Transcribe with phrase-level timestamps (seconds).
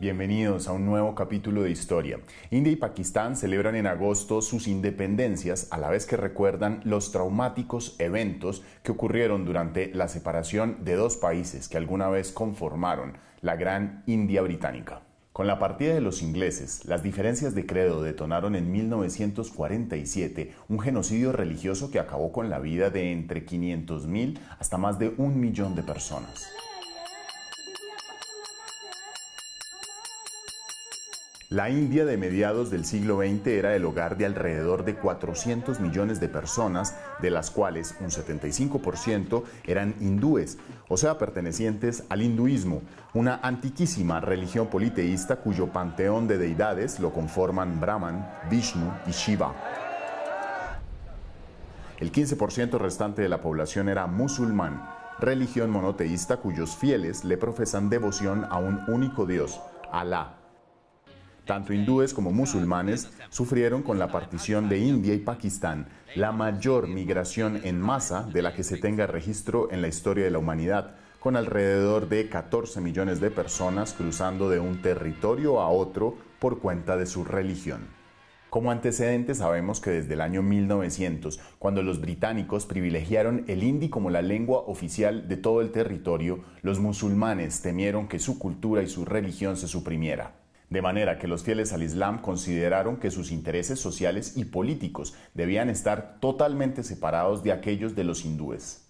[0.00, 2.20] Bienvenidos a un nuevo capítulo de historia.
[2.50, 7.96] India y Pakistán celebran en agosto sus independencias a la vez que recuerdan los traumáticos
[7.98, 14.02] eventos que ocurrieron durante la separación de dos países que alguna vez conformaron la gran
[14.06, 15.02] India británica.
[15.34, 21.32] Con la partida de los ingleses, las diferencias de credo detonaron en 1947 un genocidio
[21.32, 25.82] religioso que acabó con la vida de entre 500.000 hasta más de un millón de
[25.82, 26.50] personas.
[31.52, 36.20] La India de mediados del siglo XX era el hogar de alrededor de 400 millones
[36.20, 42.82] de personas, de las cuales un 75% eran hindúes, o sea, pertenecientes al hinduismo,
[43.14, 49.52] una antiquísima religión politeísta cuyo panteón de deidades lo conforman Brahman, Vishnu y Shiva.
[51.98, 54.88] El 15% restante de la población era musulmán,
[55.18, 59.60] religión monoteísta cuyos fieles le profesan devoción a un único Dios,
[59.90, 60.39] Alá
[61.50, 67.60] tanto hindúes como musulmanes sufrieron con la partición de India y Pakistán la mayor migración
[67.64, 71.34] en masa de la que se tenga registro en la historia de la humanidad, con
[71.34, 77.06] alrededor de 14 millones de personas cruzando de un territorio a otro por cuenta de
[77.06, 77.80] su religión.
[78.48, 84.10] Como antecedente sabemos que desde el año 1900, cuando los británicos privilegiaron el hindi como
[84.10, 89.04] la lengua oficial de todo el territorio, los musulmanes temieron que su cultura y su
[89.04, 90.34] religión se suprimiera
[90.70, 95.68] de manera que los fieles al Islam consideraron que sus intereses sociales y políticos debían
[95.68, 98.86] estar totalmente separados de aquellos de los hindúes.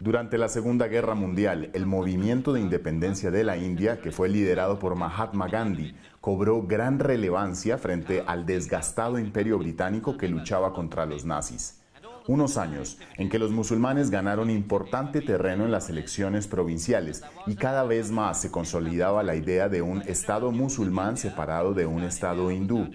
[0.00, 4.78] Durante la Segunda Guerra Mundial, el movimiento de independencia de la India, que fue liderado
[4.78, 11.24] por Mahatma Gandhi, cobró gran relevancia frente al desgastado imperio británico que luchaba contra los
[11.24, 11.82] nazis
[12.28, 17.84] unos años en que los musulmanes ganaron importante terreno en las elecciones provinciales y cada
[17.84, 22.90] vez más se consolidaba la idea de un Estado musulmán separado de un Estado hindú.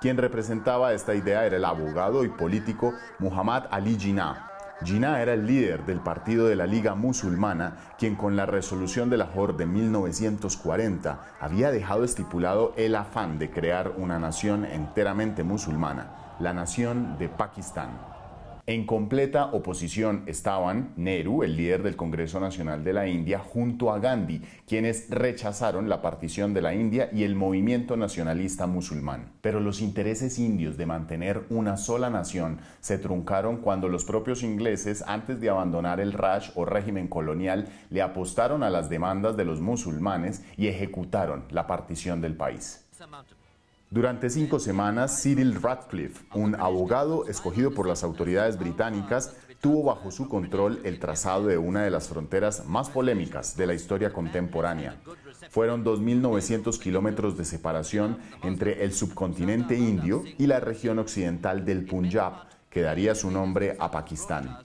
[0.00, 4.46] Quien representaba esta idea era el abogado y político Muhammad Ali Jinnah.
[4.82, 9.18] Jinnah era el líder del partido de la Liga Musulmana, quien con la resolución de
[9.18, 16.54] Lahore de 1940 había dejado estipulado el afán de crear una nación enteramente musulmana, la
[16.54, 18.09] nación de Pakistán.
[18.70, 23.98] En completa oposición estaban Nehru, el líder del Congreso Nacional de la India, junto a
[23.98, 29.32] Gandhi, quienes rechazaron la partición de la India y el movimiento nacionalista musulmán.
[29.40, 35.02] Pero los intereses indios de mantener una sola nación se truncaron cuando los propios ingleses,
[35.04, 39.60] antes de abandonar el Raj o régimen colonial, le apostaron a las demandas de los
[39.60, 42.86] musulmanes y ejecutaron la partición del país.
[43.92, 50.28] Durante cinco semanas, Cyril Radcliffe, un abogado escogido por las autoridades británicas, tuvo bajo su
[50.28, 54.94] control el trazado de una de las fronteras más polémicas de la historia contemporánea.
[55.50, 62.44] Fueron 2.900 kilómetros de separación entre el subcontinente indio y la región occidental del Punjab,
[62.70, 64.58] que daría su nombre a Pakistán.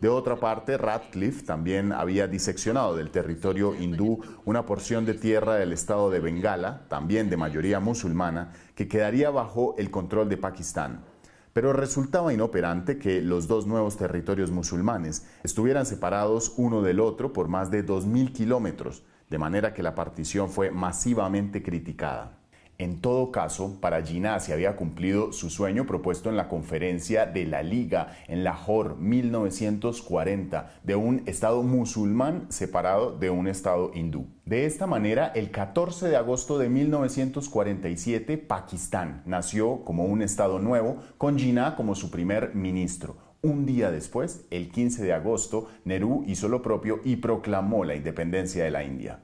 [0.00, 5.72] De otra parte, Radcliffe también había diseccionado del territorio hindú una porción de tierra del
[5.72, 11.04] estado de Bengala, también de mayoría musulmana, que quedaría bajo el control de Pakistán.
[11.52, 17.48] Pero resultaba inoperante que los dos nuevos territorios musulmanes estuvieran separados uno del otro por
[17.48, 22.38] más de 2.000 kilómetros, de manera que la partición fue masivamente criticada.
[22.80, 27.44] En todo caso, para Jinnah se había cumplido su sueño propuesto en la conferencia de
[27.44, 34.28] la Liga en Lahore 1940 de un Estado musulmán separado de un Estado hindú.
[34.44, 40.98] De esta manera, el 14 de agosto de 1947, Pakistán nació como un Estado nuevo
[41.18, 43.16] con Jinnah como su primer ministro.
[43.42, 48.62] Un día después, el 15 de agosto, Nehru hizo lo propio y proclamó la independencia
[48.62, 49.18] de la India.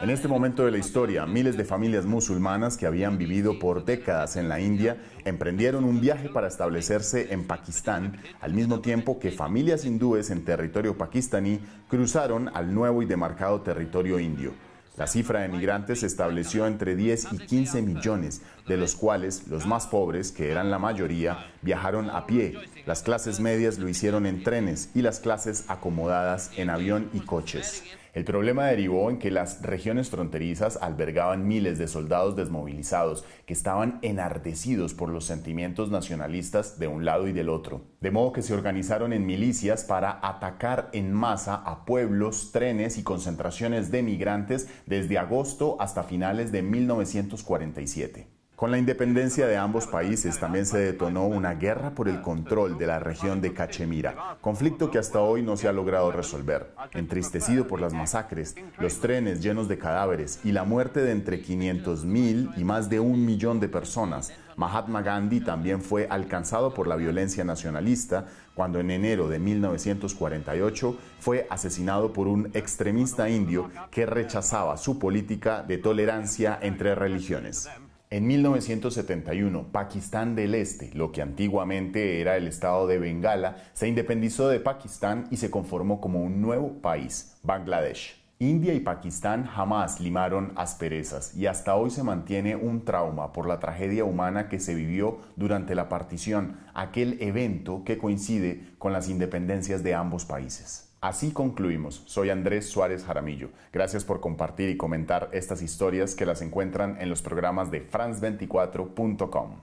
[0.00, 4.36] En este momento de la historia, miles de familias musulmanas que habían vivido por décadas
[4.36, 9.84] en la India emprendieron un viaje para establecerse en Pakistán, al mismo tiempo que familias
[9.84, 14.52] hindúes en territorio pakistaní cruzaron al nuevo y demarcado territorio indio.
[14.96, 19.64] La cifra de migrantes se estableció entre 10 y 15 millones, de los cuales los
[19.64, 24.42] más pobres, que eran la mayoría, viajaron a pie, las clases medias lo hicieron en
[24.42, 27.84] trenes y las clases acomodadas en avión y coches.
[28.14, 33.98] El problema derivó en que las regiones fronterizas albergaban miles de soldados desmovilizados que estaban
[34.02, 37.82] enardecidos por los sentimientos nacionalistas de un lado y del otro.
[38.00, 43.02] De modo que se organizaron en milicias para atacar en masa a pueblos, trenes y
[43.02, 48.37] concentraciones de migrantes desde agosto hasta finales de 1947.
[48.58, 52.88] Con la independencia de ambos países también se detonó una guerra por el control de
[52.88, 56.74] la región de Cachemira, conflicto que hasta hoy no se ha logrado resolver.
[56.90, 62.54] Entristecido por las masacres, los trenes llenos de cadáveres y la muerte de entre 500.000
[62.56, 67.44] y más de un millón de personas, Mahatma Gandhi también fue alcanzado por la violencia
[67.44, 68.26] nacionalista
[68.56, 75.62] cuando en enero de 1948 fue asesinado por un extremista indio que rechazaba su política
[75.62, 77.68] de tolerancia entre religiones.
[78.10, 84.48] En 1971, Pakistán del Este, lo que antiguamente era el estado de Bengala, se independizó
[84.48, 88.16] de Pakistán y se conformó como un nuevo país, Bangladesh.
[88.38, 93.60] India y Pakistán jamás limaron asperezas y hasta hoy se mantiene un trauma por la
[93.60, 99.82] tragedia humana que se vivió durante la partición, aquel evento que coincide con las independencias
[99.82, 100.87] de ambos países.
[101.00, 102.02] Así concluimos.
[102.06, 103.50] Soy Andrés Suárez Jaramillo.
[103.72, 109.60] Gracias por compartir y comentar estas historias que las encuentran en los programas de france24.com.